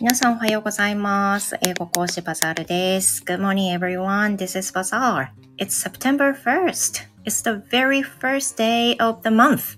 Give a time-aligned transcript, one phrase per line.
[0.00, 1.58] 皆さんおはようございます。
[1.60, 3.22] 英語講師バザールです。
[3.22, 4.38] Good morning everyone.
[4.38, 5.28] This is Bazaar.
[5.58, 7.06] It's September 1st.
[7.26, 9.76] It's the very first day of the month.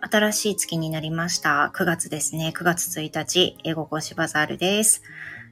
[0.00, 1.70] 新しい月になりました。
[1.72, 2.52] 9月ですね。
[2.52, 3.56] 9月1日。
[3.62, 5.00] 英語講師バザールです。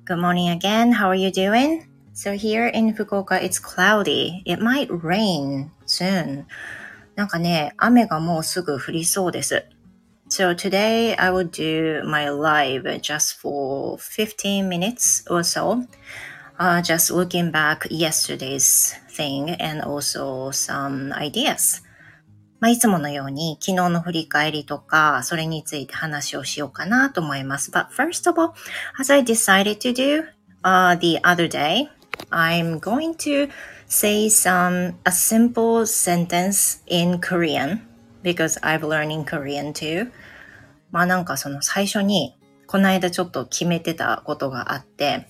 [0.08, 0.96] Good morning again.
[0.96, 1.82] How are you doing?
[2.16, 4.42] So here in Fukuoka, it's cloudy.
[4.44, 6.46] It might rain soon.
[7.14, 9.64] なんかね、雨がもうすぐ降りそうです。
[10.37, 15.85] So today I will do my live just for 15 minutes or so.
[16.57, 21.83] Uh, just looking back yesterday's thing and also some ideas.
[22.59, 27.71] まあ、いつものように昨日の振り返りとか、それについて話をしようかなと思います。
[27.71, 28.53] But first of all,
[28.97, 30.23] as I decided to do
[30.63, 31.89] uh, the other day,
[32.31, 33.49] I'm going to
[33.87, 37.81] say some a simple sentence in Korean
[38.28, 40.10] Because I've learning Korean too.
[40.90, 45.26] まあなんかその最初にこの間ちょっと決めてたことがあって、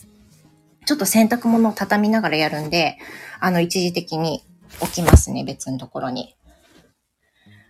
[0.84, 2.98] ちょっと洗濯物を畳みながらやるんで、
[3.38, 4.42] あの一時的に
[4.80, 6.34] 置きますね、別のところに。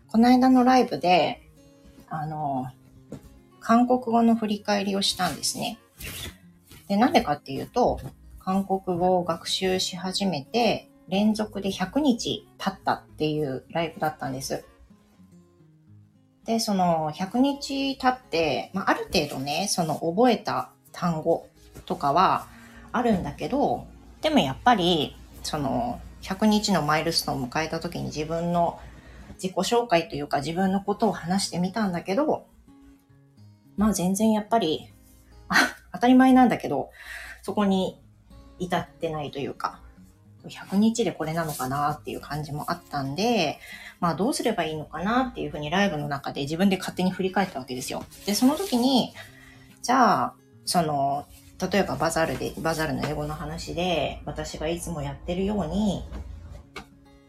[0.07, 1.43] この間のライブで、
[2.09, 2.69] あの、
[3.61, 5.79] 韓国語の振り返りをしたんですね。
[6.89, 8.01] で、なんでかっていうと、
[8.39, 14.65] 韓国語を学習し始めて、連続で100日経ったっていうライブだったんです。
[16.49, 21.47] で、その100日経って、まあ、ある程度ね、その覚えた単語
[21.85, 22.47] とかは
[22.91, 23.87] あるんだけど、
[24.23, 28.81] でもやっぱり、その100日のマイルストーンを迎えた時に自分の
[29.35, 32.47] 自己紹介というか自分のことを話してみたんだけど、
[33.77, 34.91] まあ全然やっぱり、
[35.51, 36.89] あ当たり前なんだけど、
[37.43, 38.01] そこに
[38.59, 39.83] 至ってないというか、
[40.49, 43.59] 100日でこれなのかなっていう感じもあったんで、
[44.01, 48.05] まあどうすればいいのかなっていうふうにライブの中で自分で勝手に振り返ったわけですよ。
[48.27, 49.13] で、その時に、
[49.83, 51.27] じゃあ、その、
[51.73, 56.05] 例えばバザールで、バザールの英語の話で、私がいつもやってるように、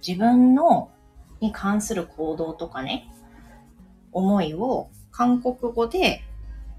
[0.05, 0.91] 自分の、
[1.39, 3.09] に関する行動とかね、
[4.11, 6.21] 思いを韓国語で、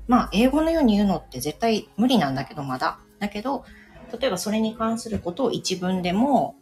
[0.06, 2.98] まあ英語のように言うのって絶対無理なんだけど、まだ。
[3.18, 3.64] だけど、
[4.10, 6.56] 例えばそれに関することを一文でも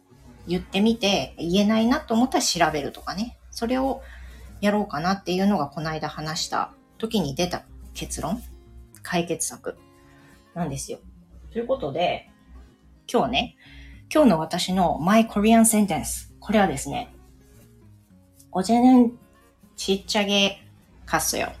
[0.47, 3.37] 言ってみて、言えないなと思ったら調べるとかね。
[3.51, 4.01] それを
[4.61, 8.41] やろうかなっていうのがこの間話した時に出た結論
[9.03, 9.77] 解決策
[10.53, 10.99] なんですよ。
[11.51, 12.29] ということで、
[13.11, 13.55] 今日ね、
[14.13, 16.31] 今日の私の My Korean Sentence。
[16.39, 17.13] これはですね、
[18.51, 19.17] おじゃぬん
[19.75, 20.61] ちっちゃげ
[21.05, 21.51] かすよ。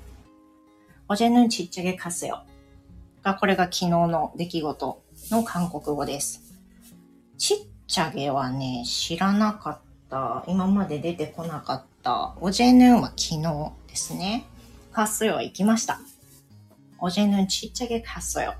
[1.07, 2.43] おじゃぬんちっちゃげかすよ。
[3.23, 6.41] が、これが昨日の出来事の韓国語です。
[7.37, 7.57] ちっ
[7.87, 9.79] ちゃげはね、知らなかっ
[10.09, 10.43] た。
[10.47, 12.35] 今まで出てこなかった。
[12.41, 14.45] おじぇぬんは昨日ですね。
[14.91, 15.99] かすよ行きました。
[16.99, 18.55] おじぇぬんちっちゃげかすよ。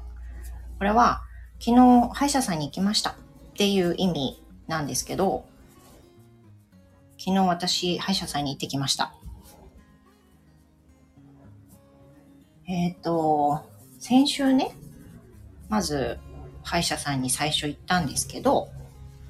[0.77, 1.21] これは、
[1.59, 3.15] 昨日歯医者さんに行きましたっ
[3.55, 5.45] ていう意味なんですけど、
[7.17, 9.13] 昨日私歯医者さんに行ってきました。
[12.67, 13.67] えっ、と、
[13.99, 14.75] 先週ね、
[15.67, 16.19] まず
[16.69, 18.69] 歯医者さんに最初行ったんですけど、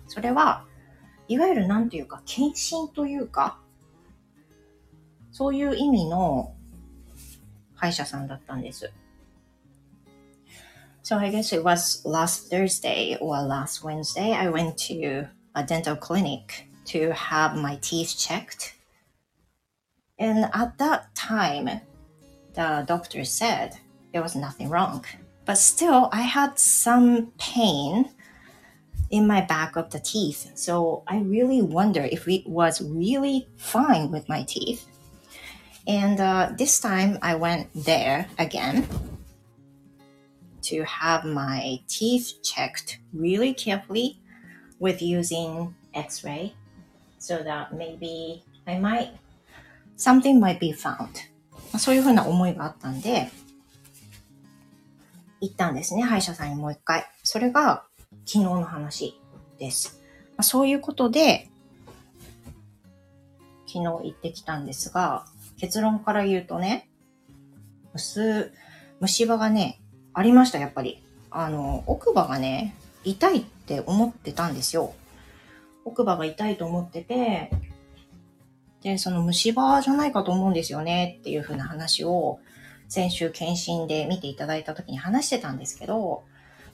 [0.08, 0.66] それは、
[1.30, 3.60] いわゆるなんていうか、検診というか、
[5.32, 6.54] そういう意味の
[7.76, 8.92] 歯医者さんだったんです。
[11.02, 16.68] So I guess it was last Thursday or last Wednesday, I went to a dental clinic
[16.88, 18.76] to have my teeth checked.
[20.20, 21.70] And at that time,
[22.54, 23.78] the doctor said
[24.12, 25.06] there was nothing wrong.
[25.49, 28.11] But still, I had some pain
[29.11, 30.51] in my back of the teeth.
[30.55, 34.87] So I really wonder if it was really fine with my teeth.
[35.87, 38.89] And uh, this time I went there again
[40.63, 44.19] to have my teeth checked really carefully
[44.79, 46.55] with using x ray
[47.19, 49.11] so that maybe I might,
[49.97, 51.11] something might be found.
[51.73, 53.31] まあそういうふうな思いがあったんで、
[55.42, 57.06] 行ったんですね、歯医者さんにもう一回。
[57.24, 57.86] それが
[58.26, 59.20] 昨日の話
[59.58, 60.02] です。
[60.32, 61.50] まあ、そういうことで、
[63.68, 65.26] 昨日行ってきたんですが、
[65.58, 66.90] 結論から言うとね、
[67.94, 68.20] 虫、
[69.00, 69.80] 虫歯がね、
[70.14, 71.04] ありました、やっぱり。
[71.32, 74.94] あの、奥歯がね、痛いって思ってたんですよ。
[75.86, 77.52] 奥歯が痛いと思ってて、
[78.82, 82.40] で、その虫歯じゃないかと思うんですよねっていう風な話を
[82.90, 86.24] 先週検診で見ていただいた時に話してたんですけど、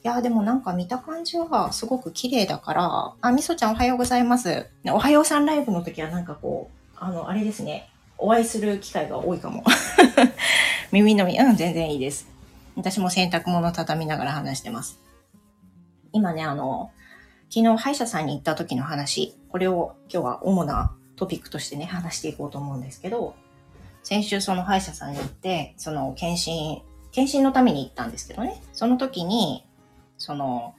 [0.04, 4.68] いや、でもなんか見た感じはすごく綺麗だから、あ、みそちゃんおはようございます。
[4.86, 9.64] おはようさんライブの時はなんかこう、あの、あれですね、お会いする機会が多いかも。
[10.92, 12.28] 耳のみ、うん、全然いいです。
[12.78, 15.00] 私も洗濯物畳みながら話してます。
[16.14, 16.92] 今ね、あの、
[17.50, 23.36] 昨日歯医者さんに行った時の話、これを今日は主なトピックとしてね、話していこうと思うんですけど、
[24.06, 29.66] 先週その歯医者さんに行って、その検診、検診のために行ったんですけどね、その時に、
[30.20, 30.76] その、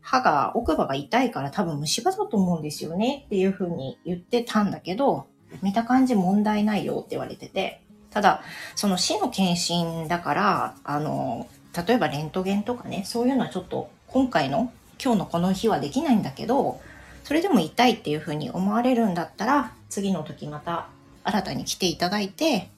[0.00, 3.22] 歯が、奥歯が痛いから多分虫歯だと思うんですよね。
[3.26, 5.26] っていう風に言ってたんだけど、
[5.62, 8.42] 見た感じ問題ないよって言われてて、ただ、
[8.74, 11.46] その死の検診だから、あの、
[11.86, 16.80] 例えばレントゲンとかね、そういうのはちょっと今回の、今日のこの日はできないんだけど、
[17.22, 20.88] それでも痛いっていう風に思われるんだったら、次の時また
[21.28, 22.70] 新たに来ていただいて、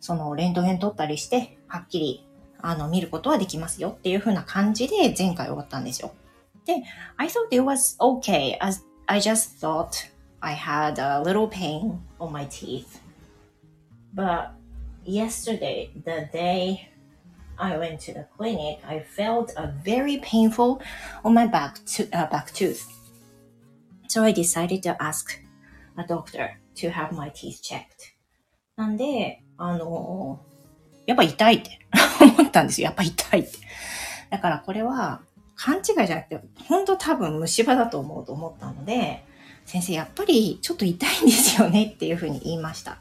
[0.00, 2.26] そのレントゲン取ったりして、はっきり
[2.60, 6.14] あの見ることはできますよっていう風な感じで前回終わったんですよ。
[6.64, 6.82] で、
[7.16, 10.10] I thought it was okay as I just thought
[10.40, 13.00] I had a little pain on my teeth.
[14.14, 14.52] But
[15.04, 16.90] yesterday, the day
[17.58, 20.80] I went to the clinic, I felt a very painful
[21.22, 22.86] on my back, to, uh, back tooth.
[24.08, 25.38] So I decided to ask
[25.98, 28.14] a doctor to have my teeth checked.
[28.76, 30.40] なんで、あの
[31.06, 31.80] やっぱ痛いって
[32.20, 32.86] 思ったんですよ。
[32.86, 33.50] やっぱ痛いって。
[34.30, 35.20] だからこれは
[35.54, 39.24] 勘違いじゃなくて、本当多分虫歯だと思うと思ったので、
[39.64, 42.98] 先生やっぱりちょっと痛いんですよねっていうふうに言いました。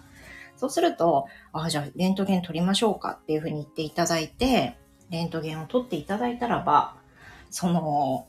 [0.58, 4.78] そうすると、ああ、じゃあレントゲン取りましょうかっていうふうに言っていただいて、
[5.10, 6.96] レントゲンを取っていただいたらば、
[7.52, 8.28] その、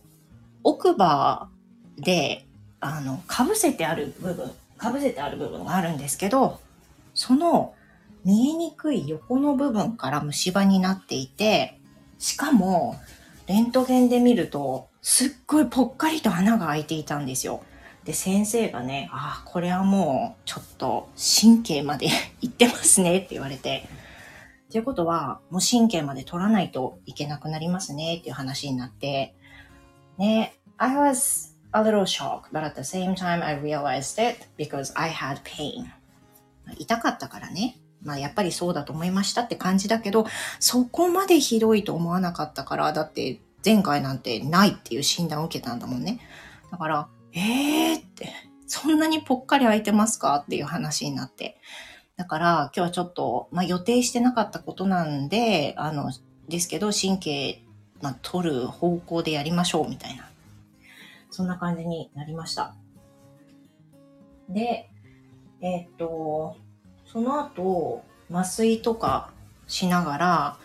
[0.64, 1.48] 奥歯
[1.96, 2.46] で、
[2.81, 6.61] あの、被せてある部分、被せてある部分があるんですけど、
[7.14, 7.75] その
[8.25, 11.81] 見えにくい横の部分から虫歯になっていて、
[12.19, 12.96] しかも、
[13.46, 17.62] レントゲンで見ると、すっごいぽっかりと穴が開いていたんですよ。
[18.05, 22.08] で、先生がね、ああ、これはもう、ちょっと、神経まで
[22.43, 23.88] いってますねって言われて、
[24.72, 29.37] ということは、もう神経まで取らないといけなくなりますねっていう話になって、
[30.19, 35.43] ね、I was a little shock, but at the same time I realized it because I had
[35.43, 35.87] pain.
[36.78, 37.78] 痛かったからね。
[38.02, 40.26] まあやっぱりそうだと思いましたって感じだけど、
[40.61, 46.20] そこまでひどいと思わなかったから、だって前回なんてないっていう診断を受けたんだもんね。
[46.70, 48.32] だから、えーって、
[48.67, 51.58] そんなにぽっかり空いてますかっていう話になって。
[52.17, 56.12] だから今日はちょっと、まあ予定してなかったことなんで、あの、
[56.49, 57.62] ですけど神経、
[58.00, 60.29] まあ、取る方向でやりましょうみたいな。
[61.31, 62.75] そんな感じになりました。
[64.49, 64.90] で、
[65.61, 66.56] えー、っと、
[67.06, 69.32] その後、麻酔とか
[69.67, 70.58] しながら、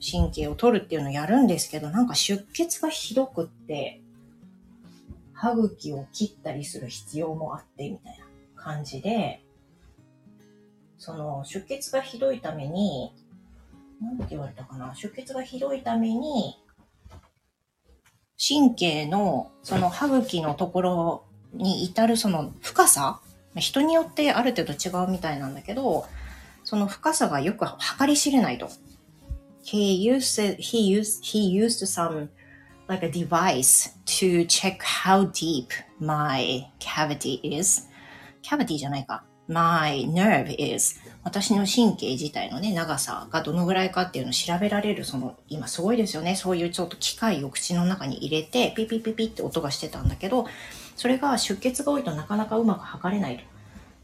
[0.00, 4.02] 神経を取るっていうのをやるんですけど、なんか出血がひどくって、
[5.32, 8.26] 歯茎を切ったりする必要もあって、みたいな
[8.62, 9.42] 感じで、
[10.98, 13.12] その出血がひどいために、
[14.00, 14.94] なんて言われたかな？
[14.94, 16.62] 出血がひどいために、
[18.38, 23.20] 神経のその歯茎のところに至るその深さ
[23.56, 26.06] 人によってある程度違うみたいなんだけど、
[26.64, 27.66] その深さがよく
[27.98, 28.68] 計り知れないと。
[29.64, 32.28] He used, he used, he used some
[32.88, 35.68] like a device to check how deep
[36.00, 37.88] my cavity is.
[38.42, 39.24] cavity じゃないか。
[39.46, 46.36] my nerve is 私の神経自体のね、長さがどのぐらいかっていうのを調べられる、その、今すごいですよね。
[46.36, 50.46] そういうちょっと機械を口の中に入れて、ピピピピって音がしてたんだけど、
[50.96, 53.46] それが出血が多いとなかなかうまく測れない。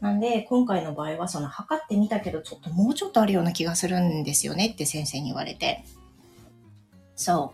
[0.01, 5.85] なんで、今回の場合は、その測ってみたけど、ちょっともうちょっとあるような気がするんですよねって先生に言われて。
[7.15, 7.51] So,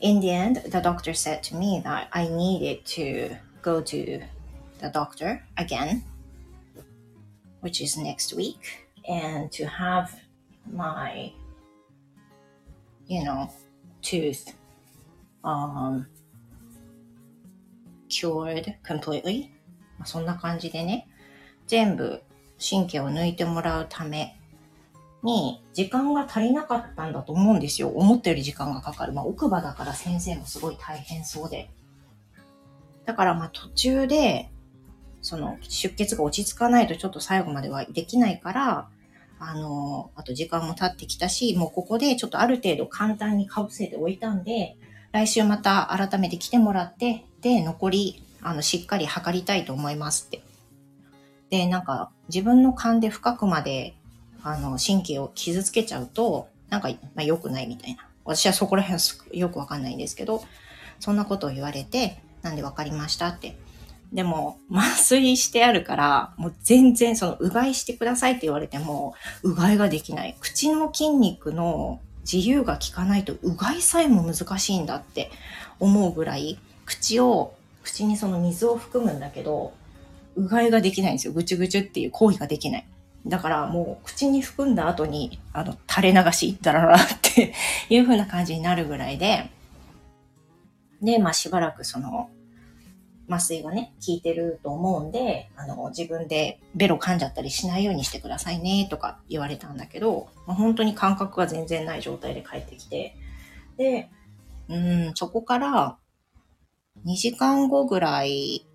[0.00, 4.20] in the end, the doctor said to me that I needed to go to
[4.80, 6.02] the doctor again,
[7.64, 10.10] which is next week, and to have
[10.70, 11.32] my,
[13.06, 13.48] you know,
[14.02, 14.54] tooth
[15.42, 16.06] um,
[18.08, 19.50] cured completely.
[20.04, 21.08] そんな感じでね、
[21.66, 22.22] 全部
[22.58, 24.38] 神経を抜いてもらうため
[25.22, 27.88] に時間が足りなかったんだと思うんですよ。
[27.88, 29.14] 思ったより時間がかかる。
[29.14, 31.70] まあ奥歯だから先生もすごい大変そうで。
[33.06, 34.50] だからまあ途中で、
[35.24, 38.88] その出血が落ち着かないとちょっと最後まではできないから、
[39.40, 44.76] あの、あと時間も経ってきたし、もうここでちょっとある程度簡単にかぶせておいたんで、
[45.10, 50.44] 来週また改めて来てもらって、で、残り、あの、しっかり測りたいと思いますって
[51.54, 53.94] で、なんか自分の勘で深くまで、
[54.42, 58.08] あの、神経を傷つけちゃうと、なんか、まあ、良くないみたいな。
[58.24, 60.42] 私はそこら辺はよくわかんないんですけど、
[60.98, 63.56] そんなことを言われて、なんでわかりましたって。
[64.14, 70.36] でも、麻酔してあるから、もう全然その、うがいしてくださいって言われても、うがいができない。
[70.40, 75.32] 口の筋肉の自由が効かないと、うがいさえも難しいんだって
[75.80, 79.72] 思うぐらい、口を、口にその水を含むんだけど、
[80.36, 81.32] うがいができないんですよ。
[81.32, 82.86] ぐちゅぐちゅっていう行為ができない。
[83.26, 87.52] だからもう口に含んだ後に、あの、垂れ流し、ダララって
[87.90, 89.50] いう風な感じになるぐらいで、
[91.02, 92.30] で、まあしばらくその、
[93.28, 103.16] 麻酔がね、効いてると思うんで、あの、自分でベロ噛んじゃったりしないようにしてくださいね、とか言われたんだけど、まあ、本当に感覚が全然ない状態で帰ってきて、
[103.76, 104.10] で、
[104.68, 105.98] うん、そこから
[107.06, 108.66] 2時間後ぐらい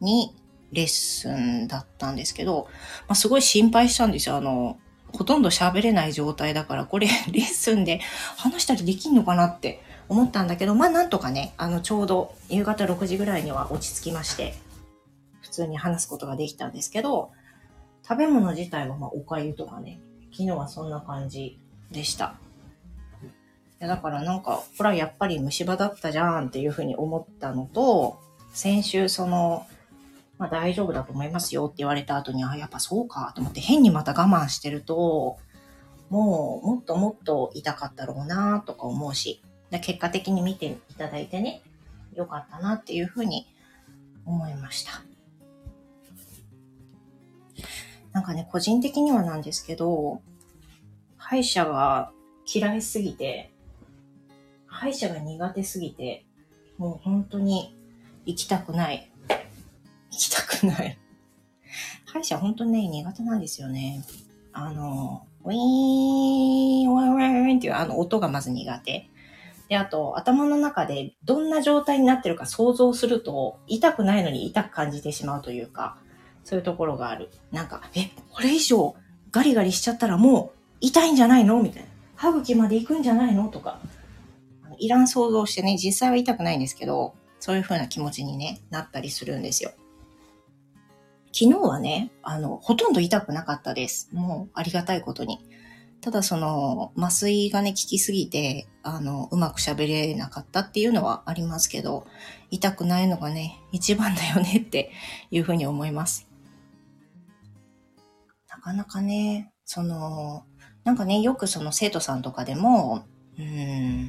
[0.00, 0.34] に
[0.72, 2.68] レッスンだったんですけど、
[3.06, 4.36] まあ、すごい心配したんですよ。
[4.36, 4.78] あの、
[5.12, 8.00] ほとんど喋れない状態だから、これレッスンで
[8.36, 14.54] 話したりできんのかなって思ったんだけど、まあなんとかね、あのちょうど夕方6時ぐらいには落ち着きまして、
[15.42, 17.30] 普通に話すことができたんですけど、
[18.06, 20.00] 食べ物自体はまあお粥とかね、
[20.32, 21.60] 昨日はそんな感じ
[21.90, 22.34] でした。
[23.80, 28.18] いやだからなんか、これはやっぱり虫歯だったじゃんっていうふうに思ったのと、
[28.52, 29.66] 先週その、
[30.38, 35.38] まあ大丈夫だと思いますよって言われた後に、あ、やっぱそうかと思って変にまた我慢してると、
[36.10, 41.62] もうもっともっと痛かったろうなとか思うし、結果的に見ていただいてね、
[42.14, 43.46] よかったなっていうふうに
[44.24, 45.02] 思いました。
[48.12, 50.22] なんかね、個人的にはなんですけど、
[51.16, 52.10] 歯医者が
[52.52, 53.52] 嫌いすぎて、
[54.66, 56.24] 歯医者が苦手すぎて、
[56.78, 57.76] もう本当に
[58.24, 59.10] 行きたくない。
[60.10, 60.98] 行きたくない。
[62.06, 64.02] 歯医者本当にね、苦手なんですよね。
[64.52, 69.08] あの、ウィーン、ワンワンっていうあの音がまず苦手。
[69.68, 75.98] で、あと、頭の中でどんな状態になってるか想像すると、痛くないのに痛く感じてしまうというか、
[76.44, 77.28] そういうところがある。
[77.52, 78.94] なんか、え、これ以上
[79.30, 81.62] ガリガリしちゃったらもう痛いんじゃないの？
[81.62, 81.88] みたいな。
[82.16, 83.48] 歯茎まで行くんじゃないの？
[83.48, 83.78] とか。
[84.78, 89.72] いらん想像してね、実際は痛くないんですけど、そういう風な気持ちにね、なったりするんですよ。
[91.32, 94.08] 昨日はね、あの、ほとんど痛くなかったです。
[94.14, 95.40] もうありがたいことに。
[96.00, 102.06] ただその麻酔がね、効きすぎて、あの、うまく喋れなかったっていうのはありますけど、
[102.50, 104.92] 痛くないのがね、一番だよねって
[105.30, 106.28] いうふうに思います。
[108.48, 110.44] なかなかね、その、
[110.84, 113.04] なんかね、よくその生徒さんとかでも、
[113.38, 114.08] うん、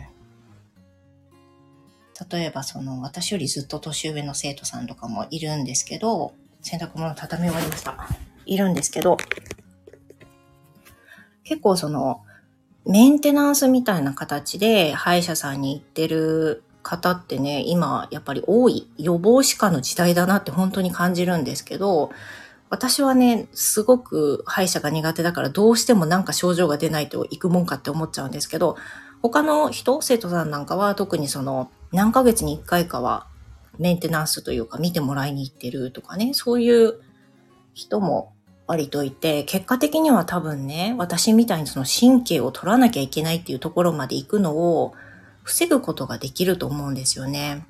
[2.29, 7.97] 例えばその、私よりずっと年上の生徒さんとかもいるんですけど、洗濯物畳み終わりました。
[8.45, 9.17] いるんですけど、
[11.49, 12.21] 結構その、
[12.85, 22.11] メンテナンスみたいな形で歯医者さんに行ってる方ってね、今やっぱり多い予防歯科の時代だなって本当に感じるんですけど、
[22.69, 28.77] 私はね、すごく歯医者が苦手だからどうしてもなんか症状が出ないと行くもんかって思っちゃうんですけど、
[29.23, 33.25] 他の人、生徒さんなんかは特にその何ヶ月に1回かは
[33.79, 37.01] メンテナンスというか見てもらいに行ってるとかね、そういう
[37.73, 38.33] 人も
[38.69, 44.93] 割といて、結果的には多分ね、私みたいにその神経を取らなきゃいけないっていうところまで行くのを
[45.41, 47.65] 防ぐことができると思うんですよね。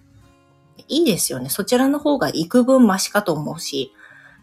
[0.90, 1.48] いいですよね。
[1.48, 3.92] そちらの方が幾分マシかと思うし、い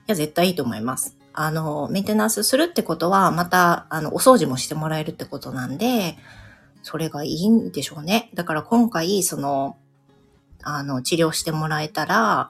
[0.07, 1.19] や、絶対いいと思います。
[1.35, 6.17] あの、メンテナンスするってことは、また、あの、お掃除もしてもらえるってことなんで、
[6.83, 8.31] それがいいんでしょうね。
[8.33, 9.77] だから今回、その、
[10.63, 12.49] あの、治療してもらえたら、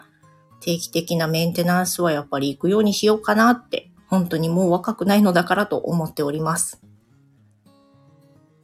[0.60, 6.80] 定期的なメンテナンスはやっぱり行くようにしようかなって本当にもう若くないのだからと思っております。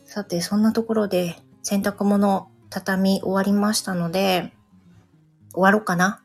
[0.04, 4.52] さて、そんなところで洗濯物畳み終わりましたので、
[5.52, 6.22] 終わろうかな。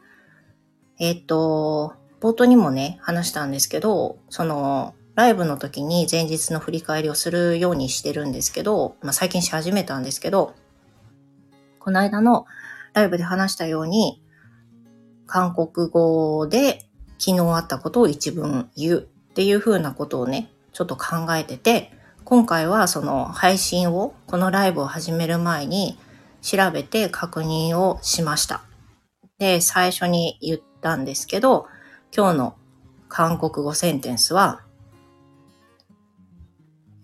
[0.99, 10.53] えっ、と、冒頭にもね、話したんですけど、その、ライブの時に前日の振り返りをするようにしてるんですけど、まあ、最近し始めたんですけど、
[11.79, 12.45] この間の
[12.93, 14.21] ライブで話したように、
[15.25, 16.86] 韓国語で
[17.18, 19.02] 昨日あったことを一文言うっ
[19.34, 21.92] ていう風なことをね、ちょっと考えてて、
[22.24, 25.98] 今回はその配信を、このライブを始める前に
[26.40, 28.62] 調べて確認をしました。
[29.38, 31.66] で、最初に言ったんですけど、
[32.16, 32.56] 今日の
[33.08, 34.62] 韓国語センテンスは、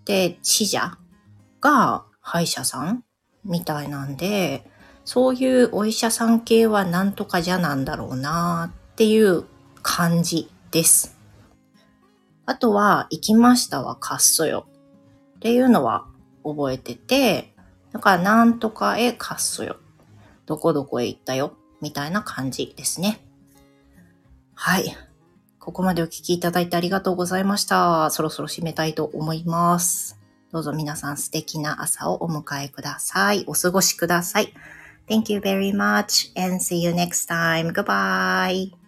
[0.05, 0.99] で、死者
[1.63, 3.03] が歯医者さん
[3.47, 4.71] みたいなんで、
[5.07, 9.45] そういうお医者さん系はなんとかじゃなんだろうなっていう
[9.81, 11.18] 感じです。
[12.49, 14.67] あとは、行きましたはカッソよ
[15.37, 16.07] っていうのは
[16.43, 17.53] 覚えてて、
[17.93, 19.77] だからなんとかへカッソよ。
[20.47, 21.53] どこどこへ行ったよ。
[21.83, 23.21] みたいな感じですね。
[24.55, 24.97] はい。
[25.59, 28.09] ここまでお聞きいただいてありがとうございました。
[28.09, 30.19] そろそろ締めたいと思います。
[30.51, 33.45] どうぞ皆さん素敵な朝をお迎えください。
[33.47, 34.55] お過ごしください。
[35.07, 37.75] Thank you very much and see you next time.
[37.75, 38.88] Goodbye.